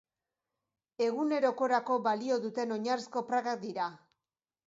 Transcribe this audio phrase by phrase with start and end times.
[1.07, 3.93] Egunerokorako balio duten oinarrizko prakak dira.